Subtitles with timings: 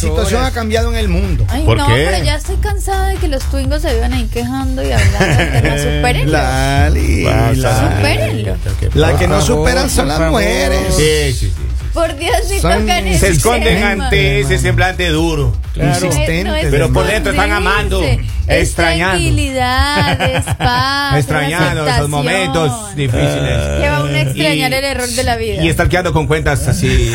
[0.00, 0.52] situación horas.
[0.52, 1.44] ha cambiado en el mundo.
[1.48, 2.08] Ay, ¿Por no, qué?
[2.10, 5.78] pero ya estoy cansada de que los twingos se vivan ahí quejando y hablando.
[5.78, 6.32] Supérenlo.
[6.32, 7.24] Lali.
[7.54, 8.56] Supérenlo.
[8.94, 10.94] La que no superan son las mujeres.
[10.96, 11.52] Sí, sí.
[11.92, 14.04] Por Dios, ni Son- tocan se ese Se esconden tema.
[14.04, 15.56] ante ese semblante duro.
[15.74, 16.06] Claro.
[16.06, 16.66] Insistentes.
[16.70, 19.18] Pero por dentro están amando, Es extrañando.
[19.18, 21.16] Tranquilidad, es paz.
[21.16, 23.80] Extrañando esos momentos difíciles.
[23.80, 25.62] Que va uno a extrañar Y- el error de la vida.
[25.62, 27.12] Y estalqueando con cuentas así.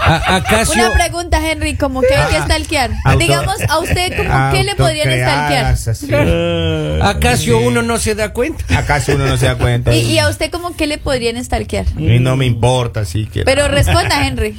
[0.00, 2.90] A, a Casio, Una pregunta, Henry, ¿cómo que hay que stalkear?
[3.04, 5.66] Auto- Digamos, a usted, ¿cómo qué le podrían stalkear?
[5.66, 6.08] Autocreadas, así.
[7.02, 7.64] a Casio Sí.
[7.66, 8.64] uno no se da cuenta.
[8.78, 9.94] Acaso uno no se da cuenta.
[9.94, 11.84] Y, y a usted, ¿cómo qué le podrían stalkear?
[11.98, 13.42] Y no me importa, así que.
[13.44, 13.68] Pero
[14.02, 14.56] responda, Henry.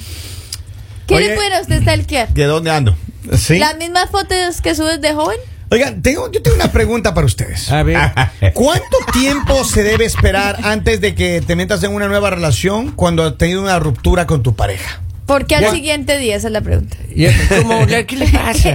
[1.07, 2.29] ¿Qué Oye, le a usted stalkear?
[2.29, 2.95] ¿De dónde ando?
[3.37, 3.57] Sí.
[3.57, 5.37] ¿Las mismas fotos que subes de joven?
[5.71, 7.71] Oigan, tengo, yo tengo una pregunta para ustedes.
[7.71, 7.97] A ver.
[8.53, 13.23] ¿Cuánto tiempo se debe esperar antes de que te metas en una nueva relación cuando
[13.23, 15.01] has tenido una ruptura con tu pareja?
[15.27, 15.71] ¿Por qué al Ya.
[15.71, 16.35] siguiente día?
[16.35, 16.97] Esa es la pregunta.
[17.15, 18.73] Ya, como, ¿Qué le pasa?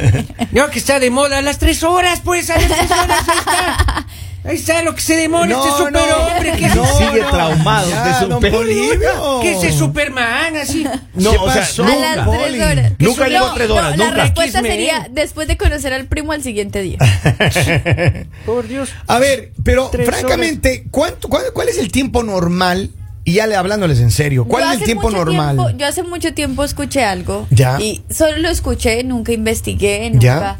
[0.52, 3.38] No, que está de moda a las tres horas, pues, a las tres horas, ahí
[3.38, 4.05] está.
[4.46, 6.50] Ahí está lo que se demora No, este superhombre.
[6.52, 6.56] no.
[6.58, 8.58] ¿Qué es No, ese- Sigue traumado Ya, de su don pelo.
[8.58, 9.40] Polibio.
[9.42, 10.84] ¿Qué es ese Superman así?
[11.14, 11.84] No, ¿Qué o sea, pasó?
[11.84, 12.16] a nunca.
[12.16, 12.92] las tres horas.
[12.98, 14.16] Nunca llegó a tres horas, no, nunca.
[14.16, 14.74] La respuesta Quisme.
[14.74, 16.98] sería después de conocer al primo al siguiente día.
[18.46, 18.90] Por Dios.
[19.06, 22.90] A ver, pero Tres francamente, ¿cuánto, cuál, cuál es el tiempo normal?
[23.24, 25.56] Y ya le hablándoles en serio, ¿cuál Yo es el tiempo normal?
[25.56, 27.48] tiempo- yo hace mucho tiempo escuché algo.
[27.50, 27.76] Ya.
[27.80, 30.24] Y solo lo escuché, nunca investigué, nunca.
[30.24, 30.56] Ya.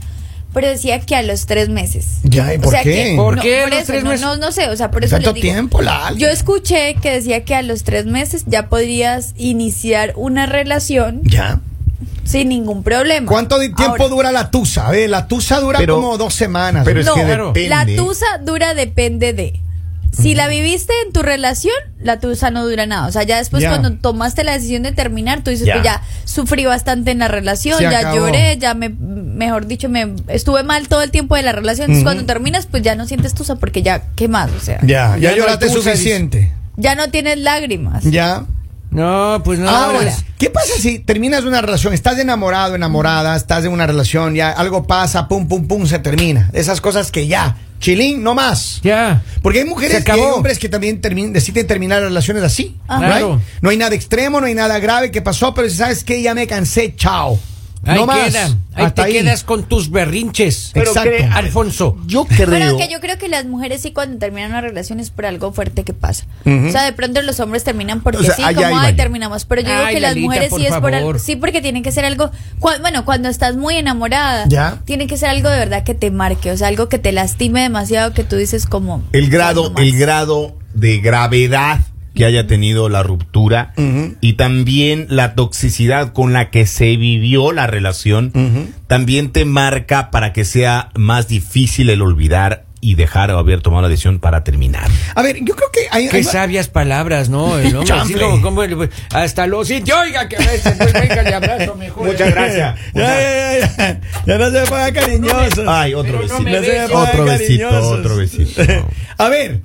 [0.56, 2.06] Pero decía que a los tres meses.
[2.22, 2.82] Ya, ¿y por qué?
[2.82, 4.24] que- ¿Por no, qué a los eso, tres no, meses?
[4.24, 5.52] No, no sé, o sea, por eso Tanto les digo.
[5.52, 6.18] tiempo, Lali.
[6.18, 11.60] Yo escuché que decía que a los tres meses ya podrías iniciar una relación Ya.
[12.24, 13.26] sin ningún problema.
[13.30, 14.86] ¿Cuánto tiempo Ahora, dura la tusa?
[14.88, 16.86] A ver, la tusa dura Pero- como dos semanas.
[16.86, 17.68] pero es No, que depende.
[17.68, 19.60] la tusa dura depende de.
[20.18, 23.06] Si la viviste en tu relación, la tusa no dura nada.
[23.06, 23.68] O sea, ya después Ya.
[23.68, 25.74] cuando tomaste la decisión de terminar, tú dices, Ya.
[25.74, 28.16] pues ya sufrí bastante en la relación, Se ya acabó.
[28.16, 31.84] lloré, ya me, mejor dicho, me estuve mal todo el tiempo de la relación.
[31.90, 34.50] Entonces, cuando terminas, pues ya no sientes tusa porque ya, ¿qué más?
[34.52, 36.52] O sea, Ya, ya, Ya no lloraste hay tusa, suficiente.
[36.76, 38.02] ya no tienes lágrimas.
[38.04, 38.44] Ya.
[38.90, 39.68] No, pues no.
[39.68, 41.92] Ahora, ¿qué pasa si terminas una relación?
[41.92, 46.48] Estás enamorado, enamorada, estás en una relación, ya algo pasa, pum, pum, pum, se termina.
[46.54, 48.80] Esas cosas que ya, chilín, no más.
[48.82, 49.22] Ya.
[49.42, 52.76] Porque hay mujeres y hay hombres que también termin- deciden terminar relaciones así.
[52.88, 52.98] Right?
[53.00, 53.40] Claro.
[53.60, 56.34] No hay nada extremo, no hay nada grave que pasó, pero si sabes que ya
[56.34, 57.38] me cansé, chao.
[57.86, 58.28] Ahí no más.
[58.28, 58.44] queda.
[58.74, 60.70] Ahí Hasta te quedas con tus berrinches.
[60.74, 61.10] Pero Exacto.
[61.32, 61.96] Alfonso.
[62.06, 62.50] Yo creo.
[62.50, 65.52] Pero que yo creo que las mujeres sí cuando terminan una relación es por algo
[65.52, 66.26] fuerte que pasa.
[66.44, 69.44] O sea, de pronto los hombres terminan porque O sea, sí, allá como ay terminamos,
[69.44, 71.92] pero yo digo Ay, que las mujeres sí es por algo, sí porque tiene que
[71.92, 72.30] ser algo,
[72.82, 74.80] bueno, cuando estás muy enamorada, Ya.
[74.84, 77.62] tiene que ser algo de verdad que te marque, o sea, algo que te lastime
[77.62, 81.80] demasiado que tú dices como el grado, el grado de gravedad
[82.16, 83.72] que haya tenido la ruptura
[84.20, 88.32] y también la toxicidad con la que se vivió la relación
[88.86, 93.82] también te marca para que sea más difícil el olvidar y dejar o haber tomado
[93.82, 94.88] la decisión para terminar.
[95.14, 96.08] A ver, yo creo que hay.
[96.08, 97.58] Qué hay- sabias palabras, ¿no?
[97.58, 101.22] El hombre, así como- como el- hasta los sitios, oiga, que a veces, pues, venga,
[101.22, 102.06] le abrazo mejor.
[102.06, 102.78] Muchas gracias.
[102.94, 104.00] Ya, ya, ya, ya.
[104.26, 105.64] Ya no se ponga cariñoso.
[105.68, 106.42] Ay, otro no besito.
[106.42, 108.62] me No Otro besito, otro besito.
[109.18, 109.60] A ver,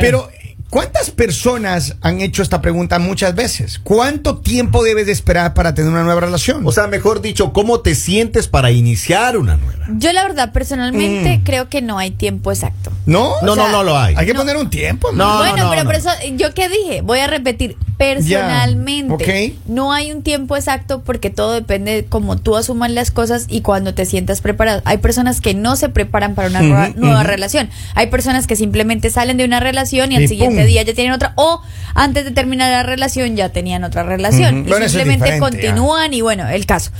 [0.00, 0.30] pero
[0.72, 3.78] ¿cuántas personas han hecho esta pregunta muchas veces?
[3.84, 6.66] ¿Cuánto tiempo debes de esperar para tener una nueva relación?
[6.66, 9.84] O sea, mejor dicho, ¿cómo te sientes para iniciar una nueva?
[9.98, 11.44] Yo la verdad personalmente Mm.
[11.44, 12.90] creo que no hay tiempo exacto.
[13.04, 13.34] ¿no?
[13.42, 14.14] No, sea, no, no lo hay.
[14.16, 14.40] Hay que no.
[14.40, 15.12] poner un tiempo.
[15.12, 15.38] No, man.
[15.38, 15.90] bueno, no, pero no.
[15.90, 17.02] por eso, ¿yo qué dije?
[17.02, 19.68] Voy a repetir, personalmente, ok.
[19.68, 23.60] no hay un tiempo exacto porque todo depende de cómo tú asumas las cosas y
[23.60, 24.82] cuando te sientas preparado.
[24.84, 26.62] Hay personas que no se preparan para una
[26.94, 27.68] nueva, relación.
[27.94, 31.12] Hay personas que simplemente salen de una relación y, Y al siguiente día ya tienen
[31.12, 31.62] otra, o
[31.94, 34.58] antes de terminar la relación ya tenían otra relación.
[34.58, 36.90] Y Bueno, eso es simplemente continúan y bueno, el caso.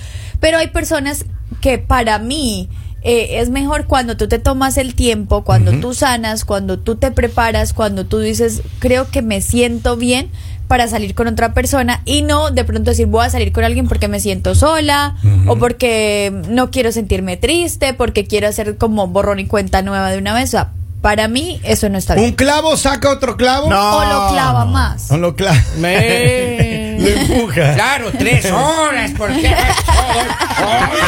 [0.41, 1.25] Pero hay personas
[1.61, 2.69] que para mí
[3.03, 7.11] eh, es mejor cuando tú te tomas el tiempo, cuando tú sanas, cuando tú te
[7.11, 10.31] preparas, cuando tú dices, creo que me siento bien
[10.69, 13.89] para salir con otra persona y no de pronto decir voy a salir con alguien
[13.89, 15.17] porque me siento sola
[15.47, 20.19] o porque no quiero sentirme triste, porque quiero hacer como borrón y cuenta nueva de
[20.19, 20.45] una vez.
[20.45, 20.71] O sea,
[21.03, 22.33] para mí eso no está ¿Un bien.
[22.35, 23.69] clavo saca otro clavo?
[23.69, 23.97] No.
[23.99, 25.11] O lo clava más.
[25.11, 25.61] O lo clava.
[25.79, 26.81] Me...
[27.03, 27.75] Lo empuja.
[27.75, 30.99] Claro, tres horas, porque ay,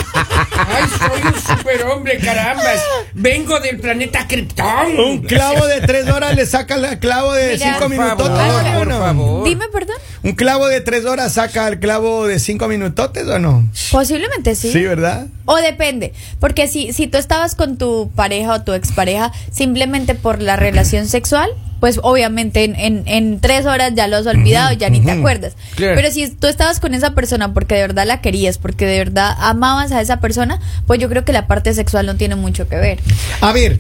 [0.67, 2.81] ay, soy un superhombre, carambas.
[3.13, 4.99] Vengo del planeta Krypton.
[4.99, 8.29] Un clavo de tres horas le saca el clavo de Mira, cinco por minutos.
[8.29, 8.99] favor, ¿o por no?
[8.99, 9.45] favor.
[9.45, 9.97] Dime, perdón.
[10.25, 13.69] ¿Un clavo de tres horas saca el clavo de cinco minutotes o no?
[13.93, 14.73] Posiblemente sí.
[14.73, 15.27] Sí, ¿verdad?
[15.45, 20.41] O depende, porque si, si tú estabas con tu pareja o tu expareja simplemente por
[20.41, 24.89] la relación sexual, pues obviamente en, en, en tres horas ya lo has olvidado ya
[24.89, 25.53] ni te acuerdas.
[25.77, 25.95] Claro.
[25.97, 29.37] Pero si tú estabas con esa persona porque de verdad la querías, porque de verdad
[29.39, 32.77] amabas a esa persona, pues yo creo que la parte sexual no tiene mucho que
[32.77, 33.01] ver.
[33.43, 33.79] A ver,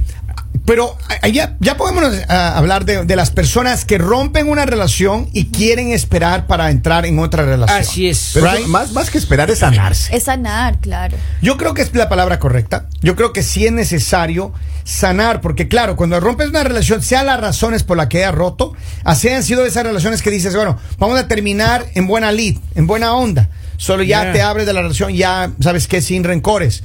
[0.66, 0.96] pero
[1.30, 6.46] ya, ya podemos hablar de, de las personas que rompen una relación y quieren esperar
[6.46, 7.78] para entrar en otra relación.
[7.80, 8.30] Así es.
[8.34, 8.66] Pero Right?
[8.66, 10.16] más, más que esperar es sanarse.
[10.16, 11.16] Es sanar, claro.
[11.42, 12.86] Yo creo que es la palabra correcta.
[13.02, 14.52] Yo creo que sí es necesario
[14.84, 18.74] sanar, porque claro, cuando rompes una relación, sea las razones por las que haya roto,
[19.04, 22.86] así han sido esas relaciones que dices, bueno, vamos a terminar en buena lid, en
[22.86, 23.48] buena onda.
[23.76, 24.32] Solo ya Ya.
[24.32, 26.82] te abres de la relación, ya sabes que sin rencores.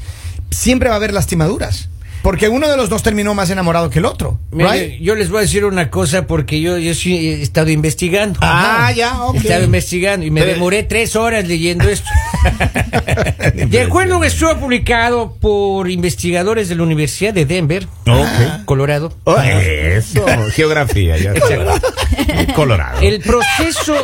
[0.50, 1.90] Siempre va a haber lastimaduras,
[2.22, 4.40] porque uno de los dos terminó más enamorado que el otro.
[4.52, 5.02] Mire, right?
[5.02, 8.40] Yo les voy a decir una cosa porque yo, yo sí he estado investigando.
[8.42, 9.36] Ah, ya, ok.
[9.36, 12.10] He estado investigando y me Pero- demoré tres horas leyendo esto.
[13.54, 18.66] De acuerdo a un estudio publicado por investigadores de la Universidad de Denver, Ok.
[18.66, 22.54] Colorado, Oh, eso, geografía, ya está.
[22.56, 23.00] Colorado.
[23.02, 23.96] el proceso.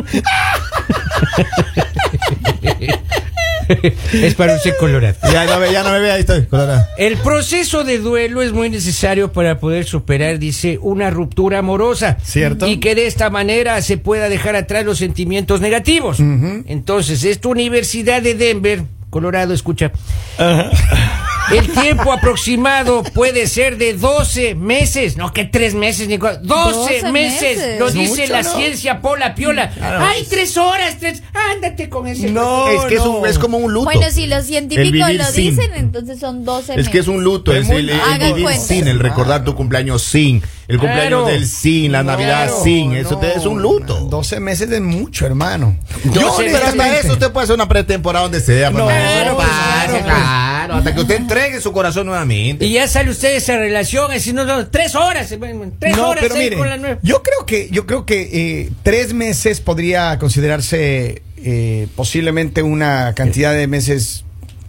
[4.12, 5.16] es para usted Colorado.
[5.32, 6.46] Ya no, me- ya no me ve, ahí estoy.
[6.46, 6.86] Colorado.
[6.98, 12.16] El proceso de duelo es muy necesario para poder superar, dice, una ruptura amorosa.
[12.22, 12.66] Cierto.
[12.66, 16.18] Y que de esta manera se pueda dejar atrás los sentimientos negativos.
[16.20, 19.90] Entonces, esta Universidad de Denver, Colorado, escucha.
[21.50, 25.16] El tiempo aproximado puede ser de 12 meses.
[25.16, 26.28] No, que tres meses, Nico.
[26.42, 27.58] 12, 12 meses.
[27.58, 27.78] meses.
[27.80, 28.54] Lo Es dice mucho, la ¿no?
[28.56, 29.72] ciencia pola piola.
[29.80, 31.22] Ay, tres horas, tres.
[31.54, 32.30] Ándate con ese.
[32.30, 33.10] No, es que es, no.
[33.18, 33.84] un- es como un luto.
[33.84, 35.56] Bueno, si los El científicos lo sin.
[35.56, 38.50] dicen, entonces son 12 Es que es un luto, es muy- el, el Haga vivir
[38.54, 41.26] sin, el recordar tu cumpleaños sin, el cumpleaños Claro.
[41.26, 42.62] del sin, la Navidad Claro.
[42.64, 44.00] sin, eso te- es un luto.
[44.00, 45.76] 12 meses de mucho, hermano.
[46.04, 48.70] 12 Pero hasta eso usted puede hacer una pretemporada donde sea.
[48.70, 52.64] No, pues, claro, pase, claro, hasta que usted entregue su corazón nuevamente.
[52.64, 55.28] Y ya sale usted de esa relación, así no, no, tres horas,
[55.78, 56.98] tres no, horas pero mire, con la nueva.
[57.02, 58.28] yo creo que yo creo que
[58.62, 64.24] eh, tres meses podría considerarse eh, posiblemente una cantidad de meses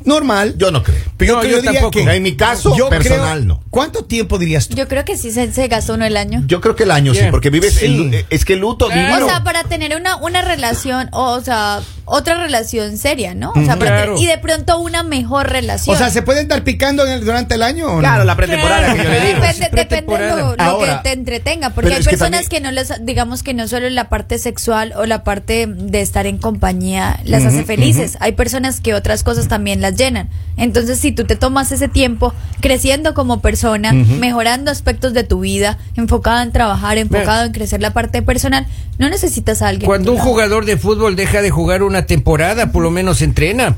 [0.05, 0.55] normal.
[0.57, 0.97] Yo no creo.
[1.17, 1.91] Pero No, yo, yo diría tampoco.
[2.05, 3.63] que En mi caso, personal, creo- no.
[3.69, 4.75] ¿Cuánto tiempo dirías tú?
[4.75, 6.43] Yo creo que sí se, se gastó uno el año.
[6.47, 7.85] Yo creo que el año sí, porque vives Sí.
[7.85, 9.25] el- es que el luto Claro.
[9.25, 13.51] O sea, para tener una, una relación, o, o sea, otra relación seria, ¿no?
[13.51, 14.15] O sea, para Claro.
[14.15, 15.95] tener- y de pronto una mejor relación.
[15.95, 17.99] O sea, ¿se puede estar picando en el- durante el año o no?
[17.99, 19.39] Claro, la pretemporada Claro, que yo le digo.
[19.41, 22.71] Depende, depende lo, lo Ahora, que te entretenga, porque hay que personas también- que no
[22.71, 27.19] les, digamos que no solo la parte sexual o la parte de estar en compañía
[27.23, 30.29] las hace felices, hay personas que otras cosas también las llenan.
[30.57, 35.77] Entonces, si tú te tomas ese tiempo creciendo como persona, mejorando aspectos de tu vida,
[35.95, 38.67] enfocado en trabajar, enfocado en crecer la parte personal,
[38.99, 39.87] no necesitas a alguien.
[39.87, 40.29] Cuando un lado.
[40.29, 43.77] jugador de fútbol deja de jugar una temporada, por lo menos entrena.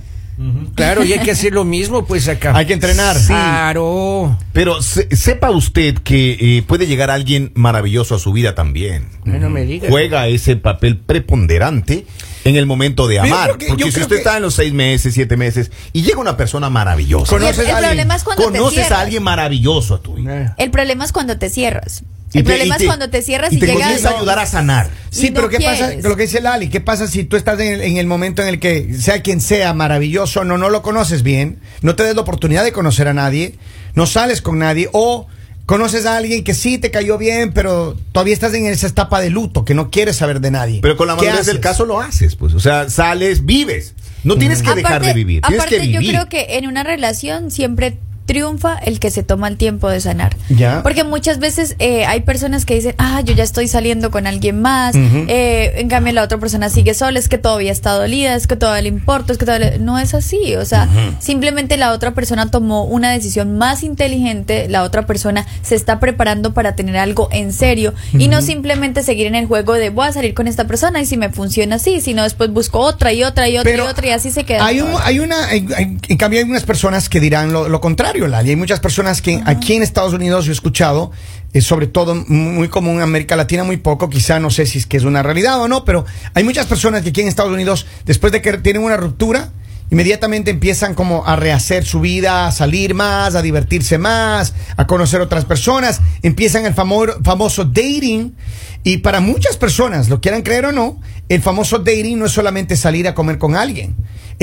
[0.73, 2.53] Claro, y hay que hacer lo mismo, pues acá.
[2.55, 3.15] Hay que entrenar.
[3.15, 3.27] Sí.
[3.27, 4.35] Claro.
[4.51, 9.05] Pero se- sepa usted que eh, puede llegar alguien maravilloso a su vida también.
[9.25, 9.91] No me digas.
[9.91, 12.07] Juega ese papel preponderante
[12.45, 13.49] en el momento de amar.
[13.51, 16.35] porque yo si usted que- está en los seis meses, siete meses, y llega una
[16.37, 17.35] persona maravillosa.
[17.35, 17.89] El, ¿Conoces el a alguien?
[17.91, 18.91] problema es cuando te Conoces cierras.
[18.91, 20.41] a alguien maravilloso a tu vida.
[20.41, 20.63] Eh.
[20.63, 22.03] El problema es cuando te cierras.
[22.35, 23.81] Y El te- problema y te- es cuando te cierras y y, te llegas.
[23.83, 24.89] comienza a ayudar a sanar.
[25.11, 25.91] Sí, no pero ¿qué pasa?
[26.01, 28.47] Lo que dice Lali, ¿qué pasa si tú estás en el, en el momento en
[28.47, 32.21] el que, sea quien sea, maravilloso, no, no lo conoces bien, no te des la
[32.21, 33.55] oportunidad de conocer a nadie,
[33.93, 35.27] no sales con nadie, o
[35.65, 39.29] conoces a alguien que sí te cayó bien, pero todavía estás en esa etapa de
[39.29, 40.79] luto, que no quieres saber de nadie?
[40.81, 42.53] Pero con la ¿Qué madurez del caso lo haces, pues.
[42.53, 43.95] O sea, sales, vives.
[44.23, 45.41] No tienes que dejar de vivir.
[45.41, 49.57] Tienes aparte yo creo que en una relación siempre triunfa el que se toma el
[49.57, 50.35] tiempo de sanar.
[50.49, 50.81] Ya.
[50.83, 54.61] Porque muchas veces eh, hay personas que dicen, ah, yo ya estoy saliendo con alguien
[54.61, 58.47] más, eh, en cambio la otra persona sigue sola, es que todavía está dolida, es
[58.47, 59.79] que todavía le importa, es que todavía le-".
[59.79, 60.87] No es así, o sea,
[61.19, 66.53] simplemente la otra persona tomó una decisión más inteligente, la otra persona se está preparando
[66.53, 70.13] para tener algo en serio y no simplemente seguir en el juego de voy a
[70.13, 73.49] salir con esta persona y si me funciona así, sino después busco otra y otra
[73.49, 74.65] y otra y otra y así se queda.
[74.65, 77.81] Hay, un- hay una, hay- hay- en cambio hay unas personas que dirán lo, lo
[77.81, 78.51] contrario, Lali.
[78.51, 81.11] Hay muchas personas que aquí en Estados Unidos yo he escuchado,
[81.53, 84.85] eh, sobre todo muy común en América Latina, muy poco, quizá no sé si es
[84.85, 87.85] que es una realidad o no, pero hay muchas personas que aquí en Estados Unidos,
[88.05, 89.51] después de que tienen una ruptura,
[89.91, 95.21] inmediatamente empiezan como a rehacer su vida, a salir más, a divertirse más, a conocer
[95.21, 98.35] otras personas, empiezan el famo- famoso dating
[98.83, 102.75] y para muchas personas, lo quieran creer o no, el famoso dating no es solamente
[102.75, 103.95] salir a comer con alguien.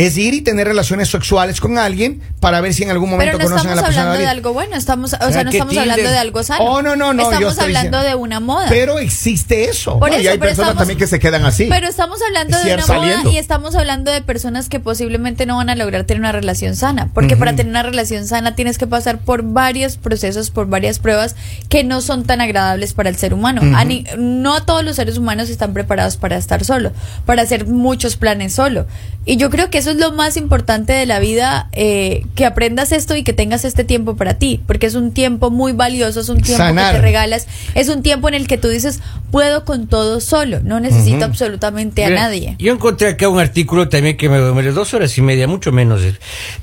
[0.06, 3.48] Es ir y tener relaciones sexuales con alguien para ver si en algún momento Pero
[3.48, 4.02] no conocen a estamos la persona.
[4.12, 6.64] hablando de algo bueno, estamos, o sea, sea, no estamos hablando de algo sano.
[6.64, 8.66] Oh, no, no, no, Estamos hablando diciendo- de una moda.
[8.68, 9.98] Pero existe eso.
[9.98, 11.66] Por No, y eso, hay pero personas estamos- también que se quedan así.
[11.68, 12.94] Pero estamos hablando Es de una cierto.
[13.00, 13.30] moda Saliendo.
[13.32, 17.10] y estamos hablando de personas que posiblemente no van a lograr tener una relación sana.
[17.12, 21.36] Porque para tener una relación sana tienes que pasar por varios procesos, por varias pruebas
[21.68, 23.60] que no son tan agradables para el ser humano.
[23.76, 26.92] A ni- no todos los seres humanos están preparados para estar solo,
[27.26, 28.86] para hacer muchos planes solo.
[29.26, 32.92] Y yo creo que eso es lo más importante de la vida, eh, que aprendas
[32.92, 36.28] esto y que tengas este tiempo para ti, porque es un tiempo muy valioso, es
[36.28, 36.92] un tiempo Sanar.
[36.92, 40.60] que te regalas, es un tiempo en el que tú dices, puedo con todo solo,
[40.62, 42.56] no necesito absolutamente a Mira, nadie.
[42.58, 46.00] Yo encontré acá un artículo también que me demoré dos horas y media, mucho menos.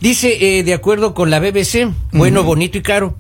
[0.01, 3.15] Dice, eh, de acuerdo con la BBC, bueno, bonito y caro,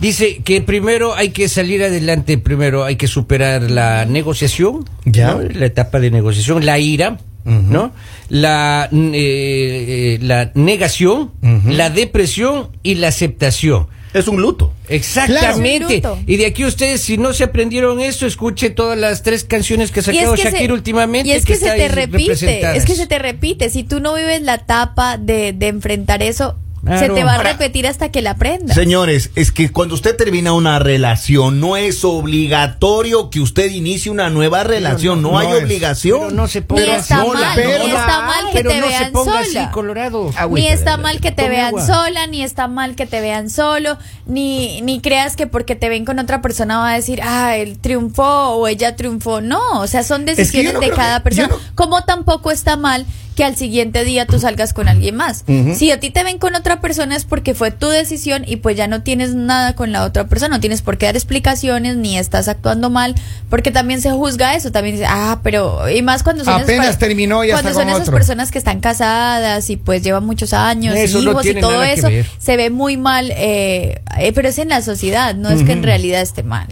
[0.00, 5.32] dice que primero hay que salir adelante, primero hay que superar la negociación, Ya.
[5.34, 5.42] ¿no?
[5.42, 7.18] la etapa de negociación, la ira.
[7.48, 7.92] ¿No?
[8.28, 11.32] La, eh, eh, la negación,
[11.66, 13.86] la depresión y la aceptación.
[14.14, 14.72] Es un luto.
[14.88, 16.00] Exactamente.
[16.00, 16.18] Claro.
[16.26, 20.00] Y de aquí ustedes, si no se aprendieron esto, escuche todas las tres canciones que
[20.00, 21.28] ha sacado Shakira últimamente.
[21.28, 23.68] y es que, se te repite, es que se te repite.
[23.68, 26.56] Si tú no vives la etapa de, de enfrentar eso,
[26.98, 28.74] se te va a repetir hasta que la aprendas.
[28.76, 34.30] Señores, es que cuando usted termina una relación, no es obligatorio que usted inicie una
[34.30, 35.22] nueva relación.
[35.22, 35.64] No, no hay es.
[35.64, 36.20] obligación.
[36.20, 38.80] Pero no se Ni ponga está sola, mal, pero- ni está mal que pero te
[38.80, 39.62] no vean se ponga sola.
[39.62, 40.30] así, Colorado.
[40.50, 41.86] ni está mal que te vean agua.
[41.86, 46.04] sola, ni está mal que te vean solo, ni, ni creas que porque te ven
[46.04, 49.40] con otra persona va a decir, ah, él triunfó o ella triunfó.
[49.40, 51.48] No, o sea, son decisiones no de cada que- persona.
[51.48, 55.44] no- Como tampoco está mal que al siguiente día tú salgas con alguien más.
[55.76, 58.76] Si a ti te ven con otra persona es porque fue tu decisión y pues
[58.76, 62.18] ya no tienes nada con la otra persona, no tienes por qué dar explicaciones ni
[62.18, 63.14] estás actuando mal,
[63.50, 66.96] porque también se juzga eso, también dice, ah, pero y más cuando son esas Apenas
[66.96, 68.14] pa- terminó y cuando son esas otro.
[68.14, 72.08] personas que están casadas y pues llevan muchos años, Eso no hijos y todo eso,
[72.38, 75.82] se ve muy mal, eh, eh, pero es en la sociedad, no es que en
[75.82, 76.66] realidad esté mal.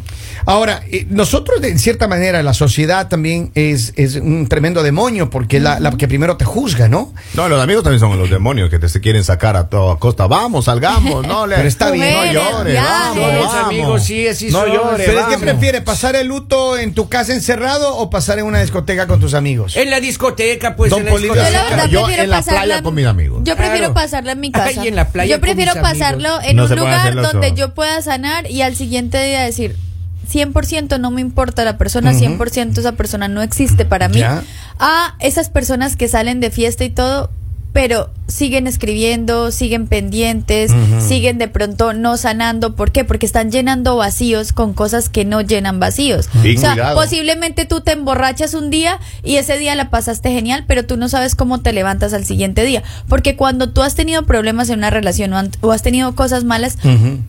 [0.45, 5.31] Ahora, eh, nosotros, de en cierta manera, la sociedad también es, es un tremendo demonio
[5.31, 7.13] porque es la, la que primero te juzga, ¿no?
[7.35, 10.27] No, los amigos también son los demonios que te se quieren sacar a toda costa.
[10.27, 11.57] Vamos, salgamos, no le.
[11.57, 12.13] Pero está bien.
[12.15, 13.67] No llores, vamos, Los vamos.
[13.67, 15.37] amigos, sí, No llores, Pero vamos.
[15.41, 19.35] prefieres pasar el luto en tu casa encerrado o pasar en una discoteca con tus
[19.35, 19.77] amigos.
[19.77, 21.87] En la discoteca, pues Don en la Polibio, Yo la discoteca.
[21.87, 23.41] Yo prefiero en la pasarla playa con mis amigos.
[23.45, 23.95] Yo prefiero Claro.
[23.95, 24.81] pasarla en mi casa.
[24.81, 25.91] Ay, en la playa yo con prefiero amigos.
[25.91, 29.77] pasarlo en No un lugar donde yo pueda sanar y al siguiente día decir
[30.31, 34.19] 100% no me importa la persona, 100% esa persona no existe para mí.
[34.19, 34.43] Ya.
[34.79, 37.31] A esas personas que salen de fiesta y todo,
[37.77, 42.75] pero siguen escribiendo, siguen pendientes, siguen de pronto no sanando.
[42.75, 43.05] ¿Por qué?
[43.05, 46.31] Porque están llenando vacíos con cosas que no llenan vacíos.
[46.41, 46.97] Sí, o sea, cuidado.
[46.97, 51.11] posiblemente tú te emborrachas un día y ese día la pasaste genial, pero tú no
[51.11, 52.83] sabes cómo te levantas al siguiente día.
[53.09, 56.79] Porque cuando tú has tenido problemas en una relación o has tenido cosas malas,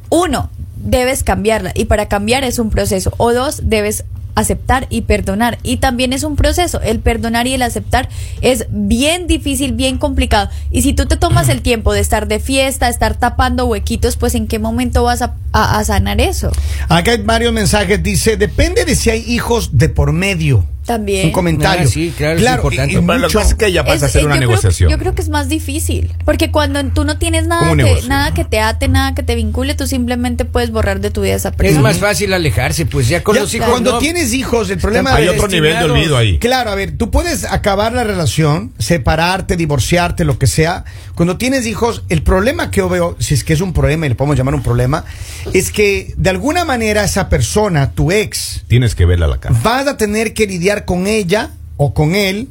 [0.09, 0.49] uno,
[0.83, 1.71] debes cambiarla.
[1.75, 3.13] Y para cambiar es un proceso.
[3.17, 4.05] O dos, debes
[4.35, 5.57] aceptar y perdonar.
[5.63, 6.79] Y también es un proceso.
[6.81, 8.07] El perdonar y el aceptar
[8.41, 10.49] es bien difícil, bien complicado.
[10.69, 14.35] Y si tú te tomas el tiempo de estar de fiesta, estar tapando huequitos, pues
[14.35, 16.51] en qué momento vas a, a- sanar eso.
[16.87, 18.03] Acá hay varios mensajes.
[18.03, 20.63] Dice, depende de si hay hijos de por medio.
[20.87, 21.27] También.
[21.27, 21.85] Un comentario.
[21.85, 22.93] Ah, sí, claro, es importante.
[22.93, 24.39] y- y Pero lo que pasa es que ya pasa a Es- ser una yo
[24.39, 24.89] creo- negociación.
[24.89, 26.13] yo creo que es más difícil.
[26.25, 29.35] Porque cuando tú no tienes nada ¿Cómo que, nada que te ate, nada que te
[29.35, 31.81] vincule, tú simplemente puedes borrar de tu vida esa Es persona.
[31.81, 33.67] más fácil alejarse, pues ya con Ya, los hijos.
[33.69, 33.99] cuando no.
[33.99, 36.39] tienes hijos, el problema Hay otro nivel de olvido ahí.
[36.39, 40.85] Claro, a ver, tú puedes acabar la relación, separarte, divorciarte, lo que sea.
[41.15, 44.09] Cuando tienes hijos, el problema que yo veo, si es que es un problema y
[44.09, 45.03] le podemos llamar un problema,
[45.53, 49.55] es que de alguna manera esa persona, tu ex, Tienes que verla a la cara.
[49.63, 52.49] vas a tener que lidiar con ella o con él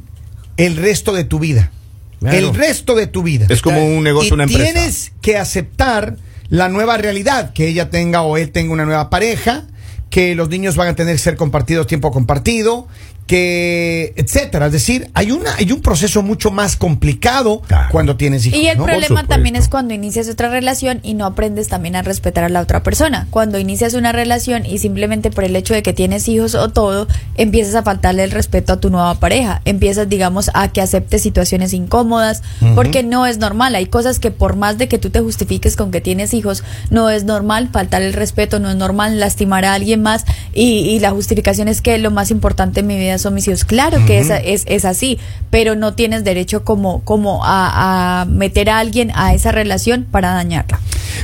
[0.57, 1.71] el resto de tu vida.
[2.19, 2.37] Claro.
[2.37, 3.45] El resto de tu vida.
[3.49, 4.71] Es como un negocio, y una empresa.
[4.71, 6.17] Tienes que aceptar
[6.49, 9.65] la nueva realidad, que ella tenga o él tenga una nueva pareja,
[10.09, 12.87] que los niños van a tener que ser compartidos tiempo compartido,
[13.27, 14.67] que etcétera.
[14.67, 17.89] Es decir, hay una hay un proceso mucho más complicado Claro.
[17.91, 18.59] cuando tienes hijos.
[18.59, 22.45] Y el problema también es cuando inicias otra relación y no aprendes también a respetar
[22.45, 23.27] a la otra persona.
[23.29, 27.07] Cuando inicias una relación y simplemente por el hecho de que tienes hijos o todo,
[27.35, 29.61] empiezas a faltarle el respeto a tu nueva pareja.
[29.65, 32.41] Empiezas, digamos, a que aceptes situaciones incómodas,
[32.75, 33.75] porque no es normal.
[33.75, 37.09] Hay cosas que por más de que tú te justifiques con que tienes hijos, no
[37.09, 41.11] es normal faltar el respeto, no es normal lastimar a alguien más y, y la
[41.11, 43.65] justificación es que lo más importante en mi vida hijos.
[43.65, 45.19] Claro que es, es, es así,
[45.49, 50.33] pero no tienes derecho como, como a, a meter a alguien a esa relación para
[50.33, 50.79] dañarla.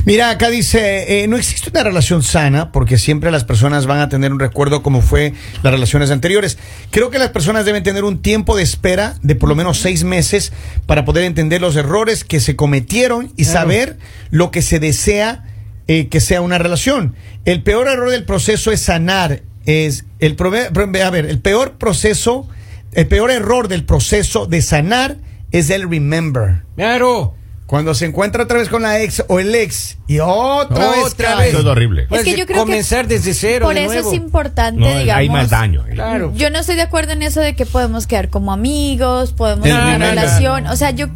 [0.06, 4.08] Mira, acá dice, eh, no existe una relación sana porque siempre las personas van a
[4.08, 5.32] tener un recuerdo como fue
[5.62, 6.58] las relaciones anteriores.
[6.90, 10.04] Creo que las personas deben tener un tiempo de espera de por lo menos seis
[10.04, 10.52] meses
[10.86, 13.60] para poder entender los errores que se cometieron y Claro.
[13.60, 13.98] saber
[14.30, 15.44] lo que se desea
[15.86, 17.14] eh, que sea una relación.
[17.44, 19.42] El peor error del proceso es sanar.
[19.66, 22.48] Es el prove- a ver, el peor proceso,
[22.92, 25.16] el peor error del proceso de sanar
[25.52, 26.62] es el remember.
[26.76, 27.34] Claro.
[27.66, 31.36] Cuando se encuentra otra vez con la ex o el ex y otra, vez Otra
[31.36, 31.48] vez.
[31.48, 32.06] Eso es horrible.
[32.10, 33.64] Pues que yo creo que comenzar desde cero.
[33.66, 34.10] Por de eso nuevo.
[34.12, 35.18] es importante, No, digamos.
[35.20, 35.82] hay más daño.
[35.90, 36.32] Claro.
[36.36, 39.80] Yo no estoy de acuerdo en eso de que podemos quedar como amigos, podemos tener
[39.96, 40.66] una relación.
[40.66, 41.06] O sea, yo.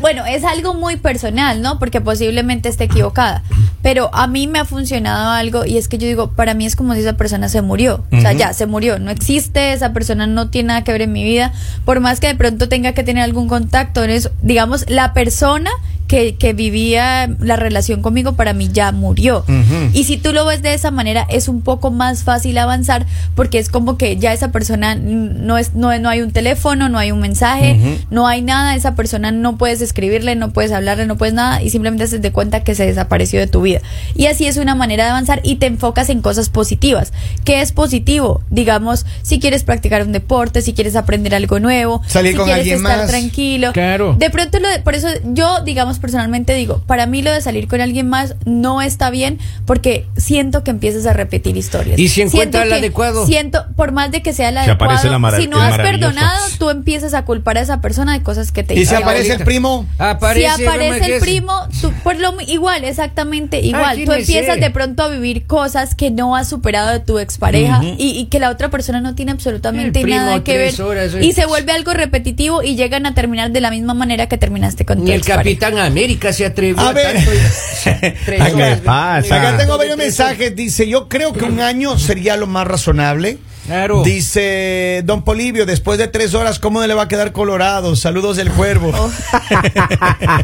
[0.00, 1.78] Bueno, es algo muy personal, ¿no?
[1.78, 3.42] Porque posiblemente esté equivocada.
[3.82, 6.76] Pero a mí me ha funcionado algo y es que yo digo, para mí es
[6.76, 8.04] como si esa persona se murió.
[8.12, 11.12] O sea, ya se murió, no existe, esa persona no tiene nada que ver en
[11.12, 11.52] mi vida.
[11.84, 15.70] Por más que de pronto tenga que tener algún contacto eso, digamos, la persona
[16.10, 19.44] que, que vivía la relación conmigo para mí ya murió.
[19.92, 23.60] Y si tú lo ves de esa manera, es un poco más fácil avanzar porque
[23.60, 27.12] es como que ya esa persona no es no, no hay un teléfono, no hay
[27.12, 27.78] un mensaje,
[28.10, 31.70] no hay nada, esa persona no puedes escribirle, no puedes hablarle, no puedes nada y
[31.70, 33.78] simplemente se de cuenta que se desapareció de tu vida.
[34.16, 37.12] Y así es una manera de avanzar y te enfocas en cosas positivas.
[37.44, 38.42] ¿Qué es positivo?
[38.50, 42.62] Digamos, si quieres practicar un deporte, si quieres aprender algo nuevo, Salir si con quieres
[42.62, 43.06] alguien estar más.
[43.08, 43.72] tranquilo.
[43.72, 44.16] Claro.
[44.18, 47.68] De pronto, lo de- por eso yo, digamos, personalmente digo, para mí lo de salir
[47.68, 51.98] con alguien más no está bien porque siento que empiezas a repetir historias.
[51.98, 53.26] Y si encuentra Siento el adecuado.
[53.26, 56.70] Siento, por más de que sea el Se adecuado, la si no has perdonado, tú
[56.70, 58.96] empiezas a culpar a esa persona de cosas que te Y si hizo.
[58.96, 63.94] aparece el primo, Aparece, si aparece el primo, tú, por lo mi- igual, exactamente igual.
[63.96, 67.80] ¿quién Tú empiezas de pronto a vivir cosas que no has superado de tu expareja
[67.82, 70.80] y, y que la otra persona no tiene absolutamente primo, nada que ver.
[70.82, 74.38] horas, y se vuelve algo repetitivo y llegan a terminar de la misma manera que
[74.38, 75.42] terminaste con tu el expareja.
[75.42, 77.14] Capitán América se atrevió A a, ver.
[77.14, 77.30] tanto.
[77.34, 79.36] y- Tres Ay, ¿qué horas, pasa?
[79.36, 80.54] Acá tengo varios mensajes.
[80.56, 83.38] Dice, yo creo que un año sería lo más razonable.
[83.66, 84.02] Claro.
[84.02, 87.94] Dice Don Polivio, después de tres horas, ¿cómo le va a quedar colorado?
[87.94, 88.90] Saludos del cuervo.
[88.96, 89.10] Oh.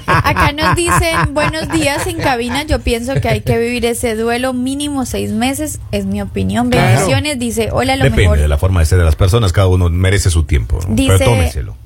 [0.06, 2.62] Acá nos dicen buenos días en cabina.
[2.64, 5.80] Yo pienso que hay que vivir ese duelo mínimo seis meses.
[5.92, 6.70] Es mi opinión.
[6.70, 6.88] Claro.
[6.92, 7.38] Bendiciones.
[7.38, 8.38] Dice, hola, a lo Depende mejor.
[8.38, 10.78] de la forma de ser de las personas, cada uno merece su tiempo.
[10.86, 10.94] ¿no?
[10.94, 11.76] Dice- Pero tómenselo.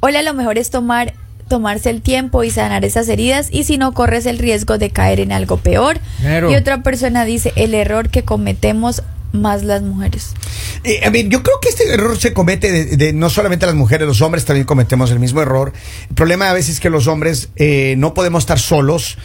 [0.00, 1.12] Hola, lo mejor es tomar
[1.48, 5.20] tomarse el tiempo y sanar esas heridas y si no corres el riesgo de caer
[5.20, 5.98] en algo peor.
[6.20, 6.50] Claro.
[6.50, 10.32] Y otra persona dice el error que cometemos más las mujeres.
[10.84, 13.74] Eh, a ver, yo creo que este error se comete de, de- no solamente las
[13.74, 15.72] mujeres, los hombres también cometemos el mismo error.
[16.08, 19.18] El problema a veces es que los hombres eh, no podemos estar solos.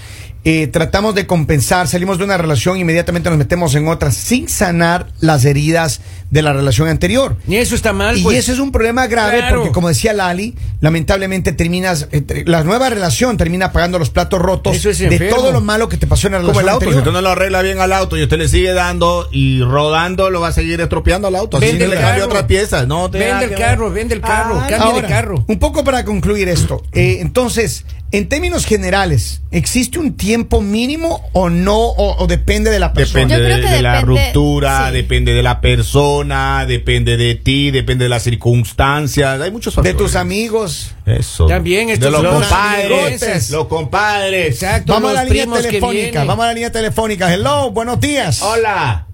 [0.45, 5.07] Eh, tratamos de compensar, salimos de una relación, inmediatamente nos metemos en otra sin sanar
[5.21, 6.01] las heridas
[6.31, 7.37] de la relación anterior.
[7.47, 8.37] Y eso está mal, Y pues.
[8.39, 9.57] eso es un problema grave Claro.
[9.57, 14.75] porque, como decía Lali, lamentablemente terminas, eh, la nueva relación termina pagando los platos rotos
[14.75, 16.79] Eso es de todo lo malo que te pasó en la relación Como el auto,
[16.81, 17.01] si anterior.
[17.07, 20.41] usted no lo arregla bien al auto y usted le sigue dando y rodando, lo
[20.41, 21.59] va a seguir estropeando al auto.
[21.59, 22.25] Vende el le cambia carro.
[22.25, 22.87] otras piezas.
[22.87, 25.45] No te Vende el carro, vende el carro, Ah, Ahora, de carro.
[25.47, 26.83] Un poco para concluir esto.
[26.93, 31.75] Eh, entonces, en términos generales, ¿existe un tiempo mínimo o no?
[31.77, 33.25] O, o depende de la persona?
[33.25, 34.93] Depende de, de la ruptura, sí.
[34.93, 39.41] depende de la persona, depende de ti, depende de las circunstancias.
[39.41, 39.97] Hay muchos de factores.
[39.97, 40.95] tus amigos.
[41.07, 41.47] Eso.
[41.47, 43.49] También de estos los son compadres.
[43.49, 44.61] Los compadres.
[44.61, 46.23] Exacto, Vamos a los la línea telefónica.
[46.23, 47.33] Vamos a la línea telefónica.
[47.33, 48.43] Hello, buenos días.
[48.43, 49.07] Hola.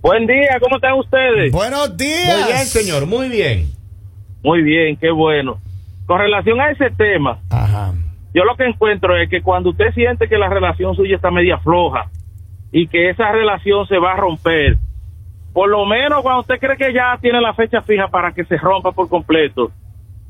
[0.00, 1.52] Buen día, ¿cómo están ustedes?
[1.52, 2.36] Buenos días.
[2.36, 3.70] Muy bien, señor, muy bien.
[4.42, 5.60] Muy bien, qué bueno.
[6.06, 7.38] Con relación a ese tema.
[8.34, 11.58] Yo lo que encuentro es que cuando usted siente que la relación suya está media
[11.58, 12.10] floja
[12.72, 14.76] y que esa relación se va a romper,
[15.52, 18.56] por lo menos cuando usted cree que ya tiene la fecha fija para que se
[18.56, 19.72] rompa por completo,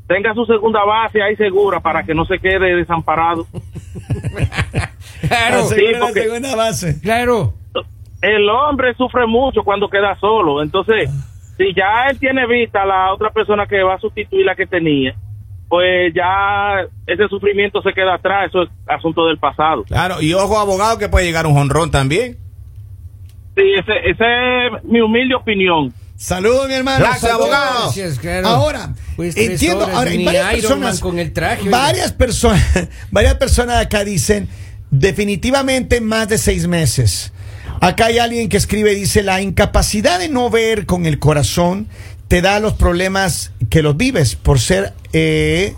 [0.09, 3.47] tenga su segunda base ahí segura para que no se quede desamparado.
[5.21, 7.01] Claro, Sí, Asegura la porque- segunda base.
[7.03, 7.53] claro.
[8.23, 11.11] El hombre sufre mucho cuando queda solo, entonces
[11.57, 14.67] si ya él tiene vista a la otra persona que va a sustituir la que
[14.67, 15.15] tenía,
[15.70, 19.85] pues ya ese sufrimiento se queda atrás, eso es asunto del pasado.
[19.85, 22.37] Claro, y ojo, abogado, que puede llegar un jonrón también.
[23.54, 24.24] Sí, ese, ese
[24.66, 25.94] es mi humilde opinión.
[26.16, 26.98] Saludos, mi hermano.
[26.98, 27.85] Gracias, abogado.
[27.85, 28.48] Gracias, claro.
[28.48, 32.88] Ahora, Pues entiendo, horas, ahora, hay varias Iron personas, Man con el traje, varias personas,
[33.12, 34.48] varias personas acá dicen
[34.90, 37.33] definitivamente más de seis meses.
[37.80, 41.87] Acá hay alguien que escribe dice la incapacidad de no ver con el corazón
[42.26, 45.75] te da los problemas que los vives por ser eh,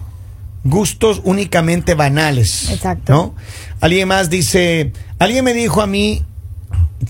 [0.64, 2.70] gustos únicamente banales.
[2.70, 3.12] Exacto.
[3.12, 3.34] ¿no?
[3.80, 6.24] Alguien más dice, alguien me dijo a mí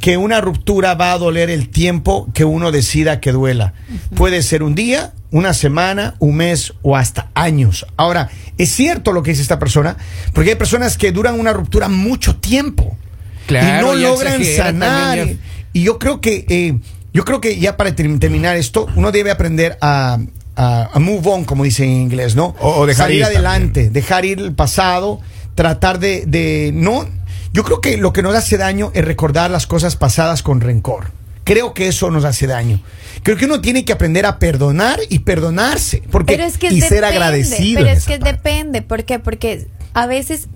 [0.00, 3.74] que una ruptura va a doler el tiempo que uno decida que duela.
[4.14, 7.84] Puede ser un día, una semana, un mes o hasta años.
[7.98, 9.96] Ahora, es cierto lo que dice esta persona,
[10.32, 12.96] porque hay personas que duran una ruptura mucho tiempo
[13.46, 15.16] Claro, y no logran exagera sanar.
[15.18, 15.40] también,
[15.74, 16.78] Y yo creo que eh,
[17.12, 20.18] yo creo que ya para ter- terminar esto, uno debe aprender a,
[20.56, 22.54] a- a move on, como dice en inglés, ¿no?
[22.60, 25.20] O- o dejar salir ir adelante, dejar ir el pasado,
[25.54, 27.06] tratar de, de no.
[27.52, 31.10] Yo creo que lo que nos hace daño es recordar las cosas pasadas con rencor.
[31.44, 32.80] Creo que eso nos hace daño.
[33.24, 36.02] Creo que uno tiene que aprender a perdonar y perdonarse.
[36.10, 38.32] Porque Pero es que y ser agradecido Pero es que parte.
[38.32, 38.80] depende.
[38.82, 39.18] ¿Por qué?
[39.18, 40.48] Porque a veces.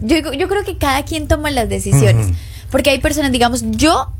[0.00, 2.28] Yo, yo creo que cada quien toma las decisiones.
[2.70, 4.12] Porque hay personas, digamos, yo,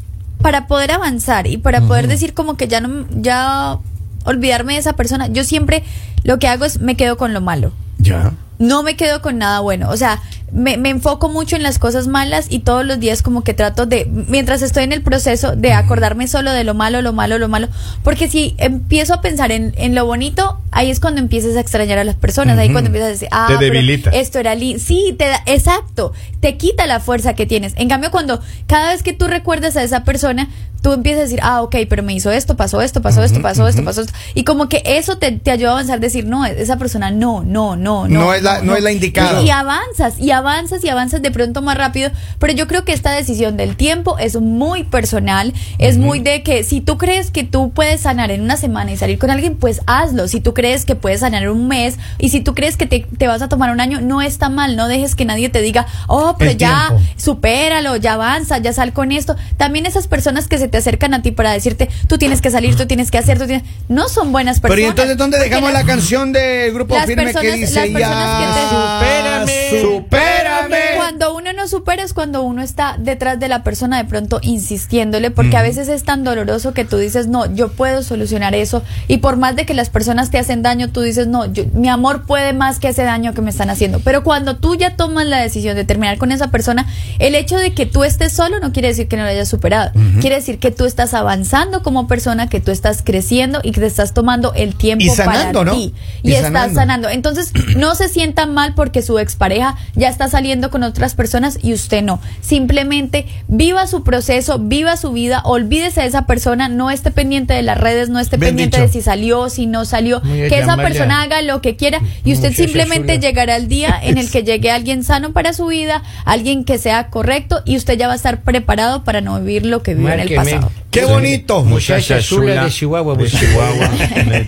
[0.42, 3.06] para poder avanzar y para poder decir como que ya no.
[3.12, 3.78] Ya
[4.26, 5.82] olvidarme de esa persona, yo siempre
[6.24, 7.72] lo que hago es me quedo con lo malo.
[7.98, 8.32] ya.
[8.58, 9.90] No me quedo con nada bueno.
[9.90, 10.20] O sea,
[10.52, 13.84] me, me enfoco mucho en las cosas malas y todos los días como que trato
[13.84, 17.48] de, mientras estoy en el proceso, de acordarme solo de lo malo, lo malo, lo
[17.48, 17.68] malo.
[18.04, 21.98] Porque si empiezo a pensar en, en lo bonito, ahí es cuando empiezas a extrañar
[21.98, 22.58] a las personas.
[22.58, 24.10] Ahí cuando empiezas a decir, ah, Te pero debilita.
[24.10, 26.12] esto era li Sí, te da, exacto.
[26.40, 27.74] Te quita la fuerza que tienes.
[27.76, 30.48] En cambio, cuando cada vez que tú recuerdas a esa persona,
[30.80, 33.66] tú empiezas a decir, ah, ok, pero me hizo esto, pasó esto, pasó esto, pasó
[33.66, 34.12] esto, pasó esto.
[34.34, 37.74] Y como que eso te, te ayuda a avanzar, decir, no, esa persona no, no,
[37.74, 38.20] no, no.
[38.20, 39.42] No es la- no es la indicada.
[39.42, 42.10] Y, y avanzas, y avanzas, y avanzas de pronto más rápido.
[42.38, 46.64] Pero yo creo que esta decisión del tiempo es muy personal, es muy de que
[46.64, 49.80] si tú crees que tú puedes sanar en una semana y salir con alguien, pues
[49.86, 50.28] hazlo.
[50.28, 53.06] Si tú crees que puedes sanar en un mes, y si tú crees que te,
[53.18, 55.86] te vas a tomar un año, no está mal, no dejes que nadie te diga,
[56.08, 57.04] oh, pero El ya, tiempo.
[57.16, 59.36] supéralo, ya avanza, ya sal con esto.
[59.56, 62.76] También esas personas que se te acercan a ti para decirte, tú tienes que salir,
[62.76, 63.64] tú tienes que hacer, tú tienes...
[63.88, 64.76] no son buenas personas.
[64.76, 68.35] Pero ¿y entonces dónde dejamos la canción del grupo las firme personas- que dice las
[68.70, 69.80] Supérame.
[69.80, 70.76] supérame?
[70.96, 75.30] Cuando uno no supera es cuando uno está detrás de la persona de pronto insistiéndole,
[75.30, 79.18] porque a veces es tan doloroso que tú dices, no, yo puedo solucionar eso, y
[79.18, 82.24] por más de que las personas te hacen daño, tú dices, no, yo- mi amor
[82.26, 84.00] puede más que ese daño que me están haciendo.
[84.00, 86.86] Pero cuando tú ya tomas la decisión de terminar con esa persona,
[87.18, 89.90] el hecho de que tú estés solo no quiere decir que no lo hayas superado,
[90.20, 93.86] quiere decir que tú estás avanzando como persona, que tú estás creciendo y que te
[93.86, 95.76] estás tomando el tiempo Y sanando, para ¿no?
[95.76, 95.94] ti.
[96.22, 97.08] Y Y, estás sanando.
[97.08, 101.72] Entonces, no se sientan mal porque su expareja ya está saliendo con otras personas y
[101.72, 102.20] usted no.
[102.40, 107.62] Simplemente viva su proceso, viva su vida, olvídese de esa persona, no esté pendiente de
[107.62, 108.86] las redes, no esté Bien pendiente dicho.
[108.88, 112.32] de si salió, si no salió, Muy que esa persona haga lo que quiera y
[112.32, 116.02] usted Muchacha simplemente llegará al día en el que llegue alguien sano para su vida,
[116.24, 119.84] alguien que sea correcto y usted ya va a estar preparado para no vivir lo
[119.84, 120.72] que vivió en el pasado.
[120.96, 121.62] Qué bonito.
[121.62, 123.32] Muchacha chula de Chihuahua, de pues.
[123.38, 123.90] Chihuahua.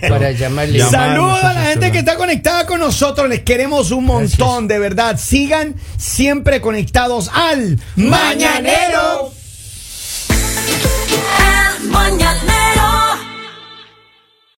[0.09, 0.79] Para llamarle.
[0.79, 3.29] Llamar, Saludos a la gente que está conectada con nosotros.
[3.29, 5.19] Les queremos un montón, de verdad.
[5.19, 9.31] Sigan siempre conectados al Mañanero.
[11.79, 12.68] El Mañanero.